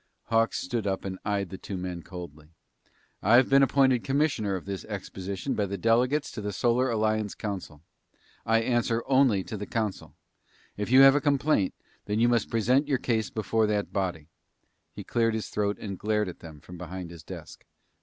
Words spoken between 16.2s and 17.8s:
at them from behind his desk.